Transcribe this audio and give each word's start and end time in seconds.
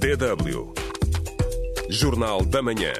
DW. 0.00 0.72
Jornal 1.90 2.42
da 2.46 2.62
Manhã. 2.62 2.94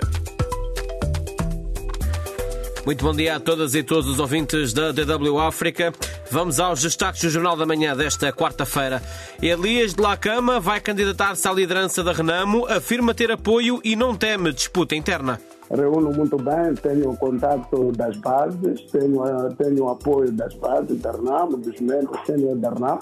Muito 2.85 3.03
bom 3.03 3.15
dia 3.15 3.37
a 3.37 3.41
todas 3.41 3.75
e 3.75 3.83
todos 3.83 4.07
os 4.07 4.19
ouvintes 4.19 4.75
da 4.75 4.93
DW 4.93 5.39
África. 5.39 5.95
Vamos 6.31 6.61
aos 6.61 6.83
destaques 6.83 7.23
do 7.23 7.31
Jornal 7.31 7.57
da 7.57 7.65
Manhã 7.65 7.97
desta 7.97 8.31
quarta-feira. 8.35 9.03
Elias 9.41 9.95
de 9.95 10.03
Lacama 10.03 10.61
vai 10.61 10.79
candidatar-se 10.79 11.49
à 11.49 11.53
liderança 11.55 12.05
da 12.05 12.13
Renamo, 12.13 12.67
afirma 12.67 13.15
ter 13.15 13.31
apoio 13.33 13.81
e 13.83 13.97
não 13.97 14.15
teme 14.15 14.53
disputa 14.53 14.95
interna. 14.95 15.41
Reúno 15.71 16.13
muito 16.13 16.37
bem, 16.37 16.75
tenho 16.83 17.17
contato 17.17 17.93
das 17.93 18.15
bases, 18.19 18.83
tenho, 18.93 19.23
tenho 19.57 19.89
apoio 19.89 20.31
das 20.33 20.53
bases 20.57 21.01
da 21.01 21.13
Renamo, 21.13 21.57
dos 21.57 21.81
membros 21.81 22.21
sênior 22.27 22.57
da 22.57 22.69
Renamo 22.69 23.01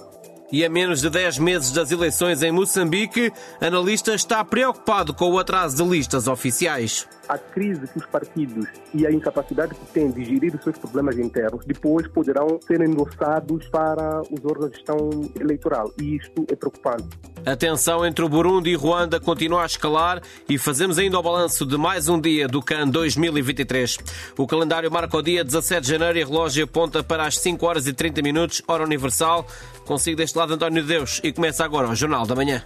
e 0.50 0.64
a 0.64 0.70
menos 0.70 1.00
de 1.00 1.10
10 1.10 1.38
meses 1.38 1.70
das 1.72 1.90
eleições 1.90 2.42
em 2.42 2.50
Moçambique, 2.50 3.32
analista 3.60 4.14
está 4.14 4.44
preocupado 4.44 5.12
com 5.12 5.30
o 5.30 5.38
atraso 5.38 5.76
de 5.76 5.88
listas 5.88 6.26
oficiais. 6.26 7.06
A 7.28 7.36
crise 7.36 7.86
que 7.86 7.98
os 7.98 8.06
partidos 8.06 8.66
e 8.94 9.06
a 9.06 9.12
incapacidade 9.12 9.74
que 9.74 9.86
têm 9.92 10.10
de 10.10 10.24
gerir 10.24 10.54
os 10.54 10.62
seus 10.62 10.78
problemas 10.78 11.18
internos 11.18 11.64
depois 11.66 12.08
poderão 12.08 12.58
ser 12.66 12.80
endossados 12.80 13.68
para 13.68 14.22
os 14.22 14.44
órgãos 14.44 14.70
de 14.70 14.76
gestão 14.76 15.30
eleitoral. 15.38 15.92
E 16.00 16.16
isto 16.16 16.46
é 16.50 16.56
preocupante. 16.56 17.08
A 17.44 17.56
tensão 17.56 18.04
entre 18.04 18.24
o 18.24 18.28
Burundi 18.28 18.70
e 18.70 18.74
Ruanda 18.74 19.20
continua 19.20 19.62
a 19.62 19.66
escalar 19.66 20.22
e 20.48 20.58
fazemos 20.58 20.98
ainda 20.98 21.18
o 21.18 21.22
balanço 21.22 21.64
de 21.64 21.76
mais 21.76 22.08
um 22.08 22.20
dia 22.20 22.48
do 22.48 22.62
CAN 22.62 22.88
2023. 22.88 23.98
O 24.36 24.46
calendário 24.46 24.90
marca 24.90 25.16
o 25.16 25.22
dia 25.22 25.44
17 25.44 25.82
de 25.82 25.88
janeiro 25.88 26.18
e 26.18 26.22
a 26.22 26.26
relógio 26.26 26.64
aponta 26.64 27.02
para 27.02 27.26
as 27.26 27.38
5 27.38 27.64
horas 27.66 27.86
e 27.86 27.92
30 27.92 28.22
minutos, 28.22 28.62
hora 28.66 28.84
universal. 28.84 29.46
Consigo 29.86 30.16
deste 30.16 30.36
lado 30.36 30.54
António 30.54 30.84
Deus 30.84 31.20
e 31.22 31.32
começa 31.32 31.64
agora 31.64 31.88
o 31.88 31.94
Jornal 31.94 32.26
da 32.26 32.34
Manhã. 32.34 32.64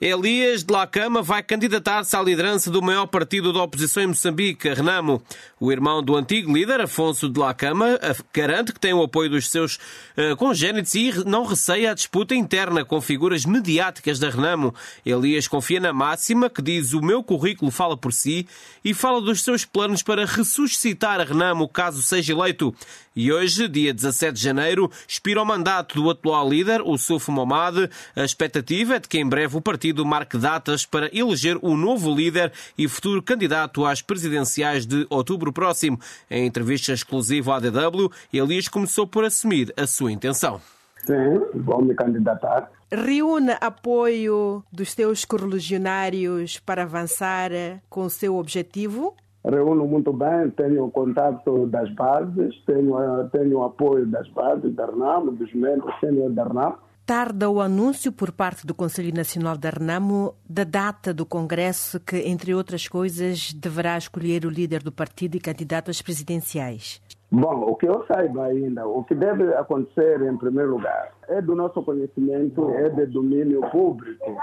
Elias 0.00 0.62
de 0.62 0.72
Lacama 0.72 1.22
vai 1.22 1.42
candidatar-se 1.42 2.14
à 2.14 2.22
liderança 2.22 2.70
do 2.70 2.80
maior 2.80 3.06
partido 3.06 3.52
da 3.52 3.64
oposição 3.64 4.00
em 4.00 4.06
Moçambique, 4.06 4.68
Renamo. 4.68 5.20
O 5.58 5.72
irmão 5.72 6.00
do 6.00 6.14
antigo 6.14 6.52
líder, 6.52 6.80
Afonso 6.80 7.28
de 7.28 7.40
Lacama, 7.40 7.98
garante 8.32 8.72
que 8.72 8.78
tem 8.78 8.94
o 8.94 9.02
apoio 9.02 9.28
dos 9.28 9.50
seus 9.50 9.74
uh, 10.16 10.36
congénitos 10.36 10.94
e 10.94 11.12
não 11.26 11.44
receia 11.44 11.90
a 11.90 11.94
disputa 11.94 12.32
interna 12.32 12.84
com 12.84 13.00
figuras 13.00 13.44
mediáticas 13.44 14.20
da 14.20 14.30
Renamo. 14.30 14.72
Elias 15.04 15.48
confia 15.48 15.80
na 15.80 15.92
máxima 15.92 16.48
que 16.48 16.62
diz 16.62 16.92
o 16.92 17.02
meu 17.02 17.20
currículo 17.24 17.72
fala 17.72 17.96
por 17.96 18.12
si 18.12 18.46
e 18.84 18.94
fala 18.94 19.20
dos 19.20 19.42
seus 19.42 19.64
planos 19.64 20.00
para 20.00 20.24
ressuscitar 20.24 21.20
a 21.20 21.24
Renamo 21.24 21.68
caso 21.68 22.04
seja 22.04 22.32
eleito. 22.32 22.72
E 23.20 23.32
hoje, 23.32 23.66
dia 23.66 23.92
17 23.92 24.32
de 24.34 24.40
janeiro, 24.40 24.88
expira 25.04 25.42
o 25.42 25.44
mandato 25.44 26.00
do 26.00 26.08
atual 26.08 26.48
líder, 26.48 26.80
o 26.82 26.96
Suf 26.96 27.32
Momad. 27.32 27.90
A 28.14 28.22
expectativa 28.22 28.94
é 28.94 29.00
de 29.00 29.08
que 29.08 29.18
em 29.18 29.28
breve 29.28 29.56
o 29.56 29.60
partido 29.60 30.06
marque 30.06 30.38
datas 30.38 30.86
para 30.86 31.10
eleger 31.12 31.58
o 31.60 31.76
novo 31.76 32.14
líder 32.14 32.52
e 32.78 32.86
futuro 32.86 33.20
candidato 33.20 33.84
às 33.84 34.00
presidenciais 34.00 34.86
de 34.86 35.04
outubro 35.10 35.52
próximo. 35.52 35.98
Em 36.30 36.46
entrevista 36.46 36.92
exclusiva 36.92 37.56
à 37.56 37.58
DW, 37.58 38.08
Elias 38.32 38.68
começou 38.68 39.04
por 39.04 39.24
assumir 39.24 39.74
a 39.76 39.84
sua 39.84 40.12
intenção. 40.12 40.60
Sim, 41.04 41.40
vou 41.56 41.82
me 41.82 41.96
candidatar. 41.96 42.70
Reúne 42.88 43.56
apoio 43.60 44.62
dos 44.70 44.92
seus 44.92 45.24
correligionários 45.24 46.60
para 46.60 46.84
avançar 46.84 47.50
com 47.90 48.04
o 48.04 48.10
seu 48.10 48.36
objetivo? 48.36 49.16
Reúno 49.50 49.86
muito 49.86 50.12
bem, 50.12 50.50
tenho 50.50 50.90
contato 50.90 51.66
das 51.66 51.90
bases, 51.94 52.54
tenho, 52.66 52.96
tenho 53.32 53.62
apoio 53.62 54.06
das 54.06 54.28
bases 54.28 54.74
da 54.74 54.84
RNAM, 54.84 55.34
dos 55.34 55.52
membros 55.54 55.94
sênior 56.00 56.30
da 56.30 56.44
RNAM. 56.44 56.74
Tarda 57.06 57.48
o 57.48 57.58
anúncio 57.58 58.12
por 58.12 58.30
parte 58.30 58.66
do 58.66 58.74
Conselho 58.74 59.14
Nacional 59.14 59.56
da 59.56 59.70
RNAMO 59.70 60.34
da 60.46 60.64
data 60.64 61.14
do 61.14 61.24
Congresso 61.24 61.98
que, 61.98 62.16
entre 62.28 62.54
outras 62.54 62.86
coisas, 62.86 63.50
deverá 63.54 63.96
escolher 63.96 64.44
o 64.44 64.50
líder 64.50 64.82
do 64.82 64.92
partido 64.92 65.34
e 65.34 65.40
candidato 65.40 65.90
às 65.90 66.02
presidenciais. 66.02 67.00
Bom, 67.30 67.62
o 67.62 67.74
que 67.76 67.88
eu 67.88 68.04
saiba 68.06 68.44
ainda, 68.44 68.86
o 68.86 69.02
que 69.04 69.14
deve 69.14 69.54
acontecer 69.54 70.20
em 70.22 70.36
primeiro 70.36 70.72
lugar 70.72 71.12
é 71.28 71.40
do 71.40 71.54
nosso 71.54 71.82
conhecimento, 71.82 72.70
é 72.72 72.90
de 72.90 73.06
domínio 73.06 73.62
público, 73.70 74.36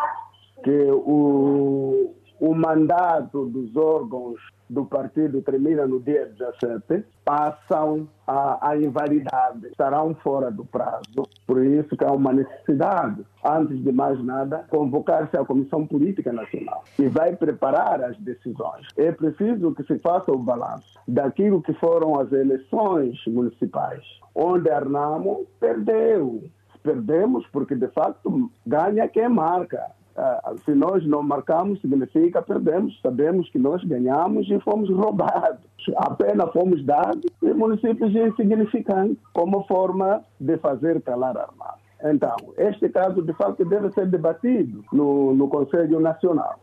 que 0.64 0.92
o, 0.92 2.16
o 2.40 2.54
mandato 2.54 3.46
dos 3.46 3.76
órgãos 3.76 4.40
do 4.70 4.86
partido 4.86 5.42
termina 5.42 5.86
no 5.86 6.00
dia 6.00 6.26
17, 6.26 7.06
passam 7.24 8.08
a, 8.28 8.70
a, 8.70 8.78
invalidade, 8.78 9.68
estarão 9.68 10.16
fora 10.16 10.50
do 10.50 10.66
prazo. 10.66 11.28
Por 11.46 11.64
isso 11.64 11.96
que 11.96 12.04
há 12.04 12.12
uma 12.12 12.34
necessidade, 12.34 13.24
antes 13.44 13.84
de 13.84 13.92
mais 13.92 14.24
nada, 14.24 14.66
convocar-se 14.70 15.38
a 15.38 15.46
Comissão 15.46 15.86
Política 15.86 16.34
Nacional 16.34 16.84
e 16.98 17.08
vai 17.08 17.36
preparar 17.36 18.04
as 18.04 18.18
decisões. 18.18 18.88
É 18.98 19.12
preciso 19.12 19.74
que 19.76 19.84
se 19.84 20.00
faça 20.00 20.32
o 20.32 20.40
balanço 20.40 21.00
daquilo 21.08 21.62
que 21.62 21.74
foram 21.74 22.20
as 22.20 22.32
eleições 22.32 23.18
municipais, 23.28 24.04
onde 24.34 24.70
Arnamo 24.70 25.46
perdeu. 25.60 26.44
Perdemos 26.82 27.46
porque, 27.48 27.76
de 27.76 27.88
facto, 27.88 28.52
ganha 28.66 29.08
quem 29.08 29.28
marca. 29.28 29.92
Uh, 30.16 30.58
se 30.64 30.74
nós 30.74 31.06
não 31.06 31.22
marcamos, 31.22 31.82
significa 31.82 32.42
perdemos. 32.42 32.98
Sabemos 33.02 33.50
que 33.50 33.60
nós 33.60 33.84
ganhamos 33.84 34.50
e 34.50 34.60
fomos 34.62 34.90
roubados. 34.90 35.60
Apenas 35.98 36.52
fomos 36.54 36.84
dados 36.86 37.26
e 37.42 37.54
municípios 37.54 38.16
insignificantes 38.16 39.18
como 39.34 39.66
forma 39.66 40.24
de 40.40 40.58
fazer 40.58 41.02
calar 41.02 41.38
armado. 41.38 41.80
Então, 42.04 42.36
este 42.58 42.88
caso, 42.90 43.22
de 43.22 43.34
facto, 43.34 43.66
deve 43.66 43.92
ser 43.92 44.08
debatido 44.08 44.84
no, 44.92 45.34
no 45.34 45.50
Conselho 45.50 46.00
Nacional. 46.00 46.60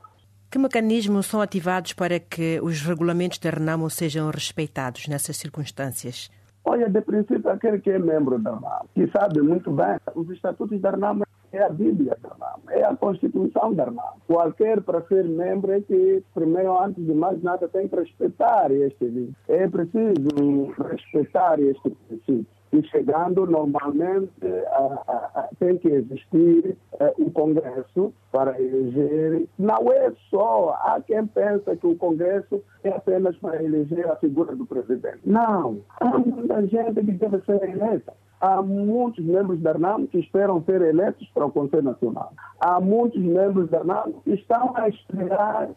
Que 0.51 0.59
mecanismos 0.59 1.27
são 1.27 1.41
ativados 1.41 1.93
para 1.93 2.21
que 2.21 2.61
os 2.63 2.83
regulamentos 2.83 3.39
da 3.39 3.51
Renamo 3.51 3.89
sejam 3.89 4.31
respeitados 4.31 5.09
nessas 5.09 5.37
circunstâncias? 5.37 6.31
Olha, 6.65 6.89
de 6.89 7.01
princípio, 7.01 7.51
aquele 7.51 7.81
que 7.81 7.91
é 7.91 7.99
membro 7.99 8.39
da 8.39 8.53
RNAM, 8.53 8.87
que 8.95 9.07
sabe 9.09 9.43
muito 9.43 9.71
bem 9.73 9.99
os 10.15 10.31
estatutos 10.31 10.81
da 10.81 10.91
RNAM 10.91 11.23
é 11.53 11.63
a 11.63 11.69
Bíblia 11.69 12.17
da 12.23 12.31
RNAM, 12.31 12.61
é 12.71 12.85
a 12.85 12.97
Constituição 12.97 13.75
da 13.75 13.85
RNAM. 13.85 14.15
Qualquer 14.27 14.81
para 14.83 15.03
ser 15.03 15.25
membro 15.25 15.73
é 15.73 15.81
que, 15.81 16.23
primeiro, 16.35 16.79
antes 16.83 17.05
de 17.05 17.15
mais 17.15 17.43
nada, 17.43 17.69
tem 17.69 17.89
que 17.89 17.97
respeitar 17.97 18.71
este 18.71 19.33
É 19.49 19.69
preciso 19.69 20.73
respeitar 20.79 21.61
este 21.61 21.91
princípio 21.91 22.47
e 22.73 22.83
chegando 22.89 23.47
normalmente 23.47 24.47
a, 24.71 25.03
a, 25.07 25.41
a, 25.41 25.49
tem 25.59 25.77
que 25.77 25.89
existir 25.89 26.77
eh, 26.99 27.15
um 27.19 27.29
Congresso 27.31 28.15
para 28.33 28.59
eleger. 28.59 29.47
Não 29.59 29.93
é 29.93 30.11
só, 30.31 30.71
há 30.83 30.99
quem 31.07 31.27
pensa 31.27 31.77
que 31.77 31.87
o 31.87 31.97
Congresso 31.97 32.63
é 32.83 32.89
apenas 32.89 33.37
para 33.37 33.63
eleger 33.63 34.11
a 34.11 34.17
figura 34.17 34.57
do 34.57 34.65
presidente. 34.65 35.21
Não, 35.27 35.81
há 36.01 36.19
muita 36.19 36.67
gente 36.67 36.95
que 36.95 37.13
deve 37.13 37.41
ser 37.43 37.63
eleita. 37.63 38.15
Há 38.43 38.61
muitos 38.61 39.25
membros 39.25 39.61
da 39.61 39.71
RNAM 39.71 40.09
que 40.09 40.19
esperam 40.19 40.61
ser 40.65 40.83
eleitos 40.83 41.29
para 41.33 41.47
o 41.47 41.53
Conselho 41.53 41.85
Nacional. 41.85 42.33
Há 42.59 42.81
muitos 42.81 43.23
membros 43.23 43.71
da 43.71 43.79
RNAM 43.79 44.13
que 44.25 44.33
estão 44.33 44.77
a 44.77 44.89
esperar 44.89 45.71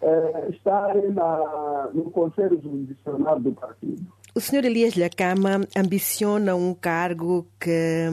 eh, 0.00 0.48
estarem 0.50 1.10
na, 1.10 1.90
no 1.92 2.12
Conselho 2.12 2.60
Jurisdicional 2.62 3.40
do 3.40 3.50
partido. 3.52 4.06
O 4.34 4.40
Sr. 4.40 4.64
Elias 4.64 4.94
Lacama 4.94 5.60
ambiciona 5.76 6.56
um 6.56 6.72
cargo 6.72 7.46
que 7.60 8.08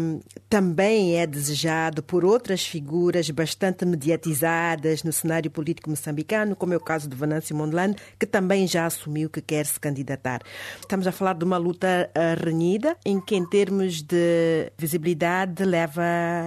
também 0.49 1.15
é 1.15 1.25
desejado 1.25 2.03
por 2.03 2.25
outras 2.25 2.65
figuras 2.65 3.29
bastante 3.29 3.85
mediatizadas 3.85 5.01
no 5.01 5.13
cenário 5.13 5.49
político 5.49 5.89
moçambicano, 5.89 6.57
como 6.57 6.73
é 6.73 6.77
o 6.77 6.81
caso 6.81 7.07
de 7.07 7.15
Venâncio 7.15 7.55
Mondlane, 7.55 7.95
que 8.19 8.25
também 8.25 8.67
já 8.67 8.85
assumiu 8.85 9.29
que 9.29 9.41
quer 9.41 9.65
se 9.65 9.79
candidatar. 9.79 10.41
Estamos 10.81 11.07
a 11.07 11.13
falar 11.13 11.35
de 11.35 11.45
uma 11.45 11.57
luta 11.57 12.11
renhida, 12.43 12.97
em 13.05 13.21
que, 13.21 13.37
em 13.37 13.45
termos 13.45 14.01
de 14.01 14.73
visibilidade, 14.77 15.63
leva 15.63 16.03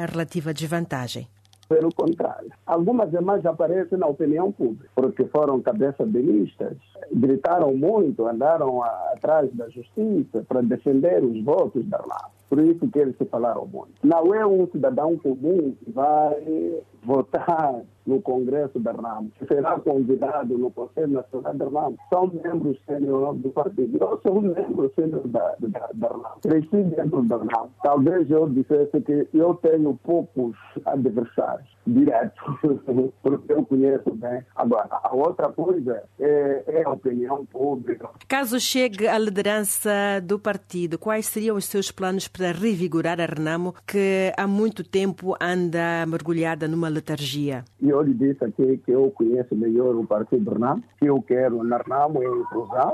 relativa 0.06 0.52
desvantagem. 0.52 1.26
Pelo 1.72 1.90
contrário, 1.94 2.50
algumas 2.66 3.10
demais 3.10 3.46
aparecem 3.46 3.96
na 3.96 4.06
opinião 4.06 4.52
pública, 4.52 4.90
porque 4.94 5.24
foram 5.24 5.58
cabeça 5.62 6.04
de 6.04 6.20
listas, 6.20 6.76
gritaram 7.10 7.74
muito, 7.74 8.26
andaram 8.26 8.82
atrás 8.82 9.50
da 9.54 9.70
justiça 9.70 10.44
para 10.46 10.60
defender 10.60 11.24
os 11.24 11.42
votos 11.42 11.86
da 11.86 11.96
Armada. 11.96 12.28
Por 12.50 12.60
isso 12.60 12.86
que 12.88 12.98
eles 12.98 13.16
se 13.16 13.24
falaram 13.24 13.64
muito. 13.64 13.94
Não 14.04 14.34
é 14.34 14.44
um 14.44 14.66
cidadão 14.70 15.16
comum 15.16 15.74
que 15.82 15.90
vai 15.90 16.82
votar 17.02 17.80
no 18.06 18.20
Congresso 18.20 18.78
da 18.78 18.92
RAM, 18.92 19.28
será 19.46 19.78
convidado 19.78 20.56
no 20.58 20.70
Conselho 20.70 21.12
Nacional 21.12 21.54
da 21.54 21.64
RAM, 21.66 21.94
são 22.12 22.26
membros 22.28 22.78
sênior 22.86 23.34
do 23.34 23.50
partido. 23.50 23.98
Eu 24.00 24.20
sou 24.22 24.38
um 24.38 24.42
membro 24.42 24.92
sênior 24.94 25.26
da, 25.28 25.54
da, 25.60 25.88
da 25.94 26.08
RAM. 26.08 26.36
Cresci 26.42 26.82
dentro 26.84 27.22
da 27.22 27.36
RAM. 27.36 27.68
Talvez 27.82 28.30
eu 28.30 28.48
dissesse 28.48 29.00
que 29.00 29.28
eu 29.32 29.54
tenho 29.54 29.98
poucos 30.02 30.56
adversários 30.84 31.68
diretos, 31.86 32.42
porque 33.22 33.52
eu 33.52 33.64
conheço 33.64 34.10
bem. 34.14 34.42
Agora, 34.54 34.88
a 34.90 35.14
outra 35.14 35.48
coisa 35.50 36.02
é, 36.20 36.64
é 36.66 36.82
a 36.84 36.90
opinião 36.90 37.44
pública. 37.46 38.08
Caso 38.28 38.60
chegue 38.60 39.08
à 39.08 39.18
liderança 39.18 39.90
do 40.22 40.38
partido, 40.38 40.98
quais 40.98 41.26
seriam 41.26 41.56
os 41.56 41.64
seus 41.64 41.90
planos 41.90 42.28
para 42.28 42.52
revigorar 42.52 43.20
a 43.20 43.26
Renamo, 43.26 43.74
que 43.86 44.32
há 44.36 44.46
muito 44.46 44.84
tempo 44.84 45.34
anda 45.40 46.06
mergulhada 46.06 46.68
numa 46.68 46.88
letargia? 46.88 47.64
Eu 47.92 48.02
lhe 48.02 48.14
disse 48.14 48.44
aqui 48.44 48.78
que 48.78 48.90
eu 48.90 49.10
conheço 49.10 49.54
melhor 49.54 49.94
o 49.94 50.06
Partido 50.06 50.50
Renamo, 50.50 50.82
que 50.98 51.06
eu 51.06 51.20
quero 51.22 51.62
na 51.62 51.78
Renamo 51.78 52.22
em 52.22 52.40
inclusão, 52.40 52.92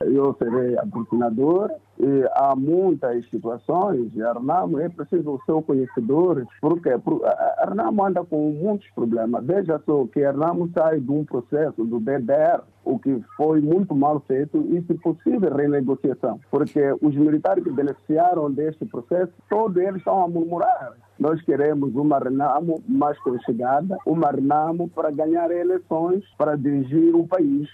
eu 0.00 0.34
serei 0.38 0.76
aglutinator 0.78 1.70
e 1.98 2.28
há 2.34 2.54
muitas 2.56 3.28
situações, 3.30 4.10
a 4.20 4.32
Renamo 4.32 4.80
é 4.80 4.88
preciso 4.88 5.40
ser 5.46 5.62
conhecedor, 5.62 6.46
porque 6.60 6.90
a 6.90 7.66
Renamo 7.66 8.04
anda 8.04 8.24
com 8.24 8.50
muitos 8.50 8.88
problemas. 8.90 9.44
Veja 9.44 9.80
só 9.86 10.04
que 10.06 10.24
a 10.24 10.32
Renamo 10.32 10.68
sai 10.76 11.00
de 11.00 11.10
um 11.10 11.24
processo 11.24 11.84
do 11.84 12.00
DDR, 12.00 12.62
o 12.84 12.98
que 12.98 13.22
foi 13.36 13.60
muito 13.60 13.94
mal 13.94 14.20
feito 14.26 14.58
e, 14.70 14.82
se 14.82 14.94
possível, 14.94 15.54
renegociação, 15.54 16.40
porque 16.50 16.80
os 17.00 17.14
militares 17.14 17.64
que 17.64 17.70
beneficiaram 17.70 18.50
deste 18.50 18.84
processo, 18.84 19.32
todos 19.48 19.76
eles 19.76 19.96
estão 19.96 20.22
a 20.22 20.28
murmurar. 20.28 20.92
Nós 21.18 21.40
queremos 21.42 21.94
uma 21.94 22.18
Renamo 22.18 22.82
mais 22.88 23.18
conchegada, 23.20 23.96
uma 24.04 24.30
Renamo 24.30 24.88
para 24.88 25.10
ganhar 25.10 25.50
eleições, 25.50 26.24
para 26.36 26.56
dirigir 26.56 27.14
o 27.14 27.26
país. 27.26 27.68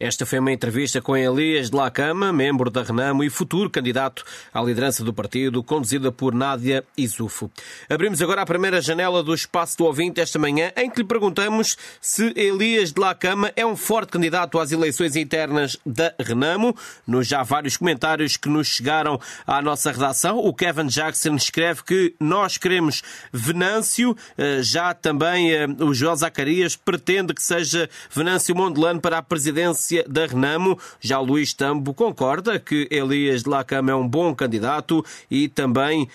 Esta 0.00 0.24
foi 0.24 0.38
uma 0.38 0.52
entrevista 0.52 1.02
com 1.02 1.16
Elias 1.16 1.70
de 1.70 1.76
Lacama, 1.76 2.32
membro 2.32 2.70
da 2.70 2.84
Renamo 2.84 3.24
e 3.24 3.28
futuro 3.28 3.68
candidato 3.68 4.22
à 4.54 4.62
liderança 4.62 5.02
do 5.02 5.12
partido, 5.12 5.60
conduzida 5.60 6.12
por 6.12 6.32
Nádia 6.32 6.84
Isufo. 6.96 7.50
Abrimos 7.90 8.22
agora 8.22 8.42
a 8.42 8.46
primeira 8.46 8.80
janela 8.80 9.24
do 9.24 9.34
espaço 9.34 9.76
do 9.76 9.84
ouvinte 9.86 10.20
esta 10.20 10.38
manhã, 10.38 10.70
em 10.76 10.88
que 10.88 11.00
lhe 11.00 11.04
perguntamos 11.04 11.76
se 12.00 12.32
Elias 12.36 12.92
de 12.92 13.00
Lacama 13.00 13.50
é 13.56 13.66
um 13.66 13.74
forte 13.74 14.12
candidato 14.12 14.60
às 14.60 14.70
eleições 14.70 15.16
internas 15.16 15.76
da 15.84 16.14
Renamo. 16.16 16.76
Nos 17.04 17.26
já 17.26 17.42
vários 17.42 17.76
comentários 17.76 18.36
que 18.36 18.48
nos 18.48 18.68
chegaram 18.68 19.20
à 19.44 19.60
nossa 19.60 19.90
redação, 19.90 20.38
o 20.38 20.54
Kevin 20.54 20.86
Jackson 20.86 21.34
escreve 21.34 21.82
que 21.82 22.14
nós 22.20 22.56
queremos 22.56 23.02
Venâncio, 23.32 24.16
eh, 24.36 24.62
já 24.62 24.94
também 24.94 25.52
eh, 25.52 25.66
o 25.80 25.92
João 25.92 26.14
Zacarias 26.14 26.76
pretende 26.76 27.34
que 27.34 27.42
seja 27.42 27.90
Venâncio 28.14 28.54
Mondelano 28.54 29.00
para 29.00 29.18
a 29.18 29.22
presidência 29.22 29.87
da 30.08 30.26
Renamo. 30.26 30.78
Já 31.00 31.18
Luís 31.20 31.52
Tambo 31.52 31.94
concorda 31.94 32.58
que 32.58 32.88
Elias 32.90 33.42
de 33.42 33.48
Lacama 33.48 33.90
é 33.90 33.94
um 33.94 34.06
bom 34.06 34.34
candidato 34.34 35.04
e 35.30 35.48
também 35.48 36.08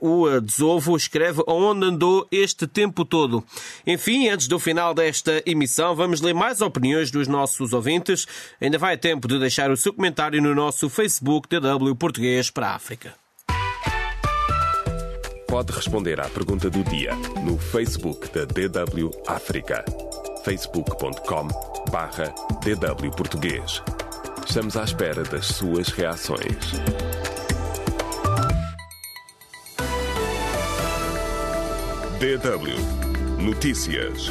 uh, 0.00 0.06
o 0.06 0.40
Desovo 0.40 0.96
escreve 0.96 1.42
onde 1.46 1.86
andou 1.86 2.26
este 2.30 2.66
tempo 2.66 3.04
todo. 3.04 3.44
Enfim, 3.86 4.28
antes 4.28 4.48
do 4.48 4.58
final 4.58 4.94
desta 4.94 5.42
emissão, 5.46 5.94
vamos 5.94 6.20
ler 6.20 6.34
mais 6.34 6.60
opiniões 6.60 7.10
dos 7.10 7.28
nossos 7.28 7.72
ouvintes. 7.72 8.26
Ainda 8.60 8.78
vai 8.78 8.96
tempo 8.96 9.28
de 9.28 9.38
deixar 9.38 9.70
o 9.70 9.76
seu 9.76 9.92
comentário 9.92 10.40
no 10.42 10.54
nosso 10.54 10.88
Facebook 10.88 11.48
DW 11.48 11.94
Português 11.96 12.50
para 12.50 12.68
a 12.68 12.74
África. 12.74 13.14
Pode 15.46 15.72
responder 15.72 16.20
à 16.20 16.28
pergunta 16.28 16.70
do 16.70 16.84
dia 16.84 17.12
no 17.44 17.58
Facebook 17.58 18.28
da 18.32 18.44
DW 18.44 19.10
África 19.26 19.84
facebook.com 20.44 21.48
barra 21.90 22.32
DW 22.62 23.10
Português. 23.16 23.82
Estamos 24.46 24.76
à 24.76 24.84
espera 24.84 25.22
das 25.24 25.46
suas 25.46 25.88
reações. 25.88 26.72
DW 32.18 33.42
Notícias. 33.42 34.30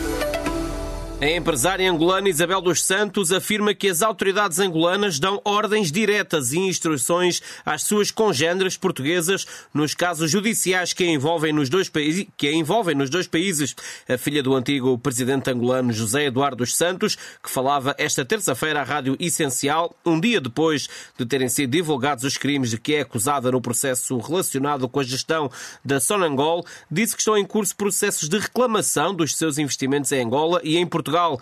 A 1.21 1.29
empresária 1.29 1.91
angolana 1.91 2.29
Isabel 2.29 2.61
dos 2.61 2.81
Santos 2.81 3.33
afirma 3.33 3.73
que 3.73 3.89
as 3.89 4.01
autoridades 4.01 4.57
angolanas 4.57 5.19
dão 5.19 5.41
ordens 5.43 5.91
diretas 5.91 6.53
e 6.53 6.59
instruções 6.59 7.41
às 7.65 7.83
suas 7.83 8.09
congêneres 8.09 8.77
portuguesas 8.77 9.45
nos 9.73 9.93
casos 9.93 10.31
judiciais 10.31 10.93
que 10.93 11.03
a 11.03 11.07
envolvem 11.07 11.51
nos 11.51 11.67
dois, 11.67 11.89
países, 11.89 12.25
que 12.37 12.47
a 12.47 12.53
envolvem 12.53 12.95
nos 12.95 13.09
dois 13.09 13.27
países. 13.27 13.75
A 14.07 14.17
filha 14.17 14.41
do 14.41 14.55
antigo 14.55 14.97
presidente 14.97 15.49
angolano 15.49 15.91
José 15.91 16.27
Eduardo 16.27 16.55
dos 16.59 16.73
Santos, 16.73 17.17
que 17.43 17.49
falava 17.49 17.93
esta 17.97 18.23
terça-feira 18.23 18.79
à 18.79 18.83
Rádio 18.85 19.17
Essencial, 19.19 19.93
um 20.05 20.21
dia 20.21 20.39
depois 20.39 20.87
de 21.17 21.25
terem 21.25 21.49
sido 21.49 21.71
divulgados 21.71 22.23
os 22.23 22.37
crimes 22.37 22.69
de 22.69 22.77
que 22.77 22.95
é 22.95 23.01
acusada 23.01 23.51
no 23.51 23.59
processo 23.59 24.17
relacionado 24.19 24.87
com 24.87 25.01
a 25.01 25.03
gestão 25.03 25.51
da 25.83 25.99
Sonangol, 25.99 26.65
disse 26.89 27.13
que 27.13 27.21
estão 27.21 27.37
em 27.37 27.45
curso 27.45 27.75
processos 27.75 28.29
de 28.29 28.39
reclamação 28.39 29.13
dos 29.13 29.35
seus 29.35 29.57
investimentos 29.57 30.13
em 30.13 30.23
Angola 30.23 30.61
e 30.63 30.77
em 30.77 30.87
Portugal 30.87 31.08
Portugal. 31.09 31.41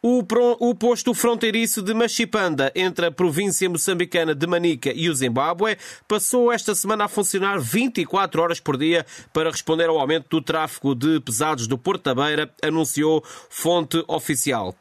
O, 0.00 0.22
o, 0.60 0.74
posto 0.76 1.12
fronteiriço 1.12 1.82
de 1.82 1.92
Machipanda, 1.92 2.70
entre 2.72 3.06
a 3.06 3.10
província 3.10 3.68
moçambicana 3.68 4.32
de 4.32 4.46
Manica 4.46 4.92
e 4.94 5.10
o 5.10 5.14
Zimbábue, 5.14 5.76
passou 6.06 6.52
esta 6.52 6.72
semana 6.72 7.06
a 7.06 7.08
funcionar 7.08 7.58
24 7.58 8.40
horas 8.40 8.60
por 8.60 8.76
dia 8.76 9.04
para 9.32 9.50
responder 9.50 9.88
ao 9.88 9.98
aumento 9.98 10.28
do 10.28 10.40
tráfego 10.40 10.94
de 10.94 11.18
pesados 11.18 11.66
do 11.66 11.76
Porto 11.76 12.04
da 12.04 12.14
Beira, 12.14 12.48
anunciou 12.62 13.24
fonte 13.50 14.04
oficial. 14.06 14.72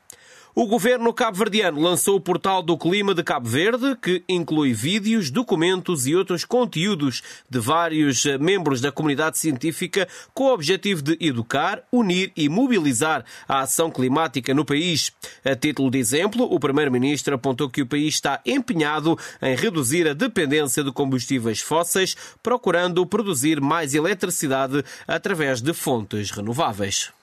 O 0.59 0.65
governo 0.65 1.13
cabo-verdiano 1.13 1.79
lançou 1.79 2.15
o 2.15 2.19
portal 2.19 2.63
do 2.63 2.75
Clima 2.75 3.13
de 3.13 3.21
Cabo 3.21 3.47
Verde, 3.47 3.95
que 4.01 4.23
inclui 4.27 4.73
vídeos, 4.73 5.29
documentos 5.29 6.07
e 6.07 6.15
outros 6.15 6.43
conteúdos 6.43 7.21
de 7.47 7.59
vários 7.59 8.25
eh, 8.25 8.39
membros 8.39 8.81
da 8.81 8.91
comunidade 8.91 9.37
científica 9.37 10.07
com 10.33 10.45
o 10.45 10.53
objetivo 10.55 11.03
de 11.03 11.15
educar, 11.21 11.83
unir 11.91 12.31
e 12.35 12.49
mobilizar 12.49 13.23
a 13.47 13.59
ação 13.59 13.91
climática 13.91 14.51
no 14.51 14.65
país. 14.65 15.11
A 15.45 15.55
título 15.55 15.91
de 15.91 15.99
exemplo, 15.99 16.51
o 16.51 16.59
primeiro-ministro 16.59 17.35
apontou 17.35 17.69
que 17.69 17.83
o 17.83 17.87
país 17.87 18.15
está 18.15 18.41
empenhado 18.43 19.15
em 19.39 19.55
reduzir 19.55 20.07
a 20.07 20.15
dependência 20.15 20.83
de 20.83 20.91
combustíveis 20.91 21.59
fósseis, 21.59 22.17
procurando 22.41 23.05
produzir 23.05 23.61
mais 23.61 23.93
eletricidade 23.93 24.83
através 25.07 25.61
de 25.61 25.71
fontes 25.71 26.31
renováveis. 26.31 27.15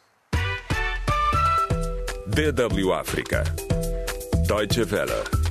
DW 2.26 2.92
África. 2.92 3.44
Deutsche 4.46 4.84
Welle. 4.84 5.43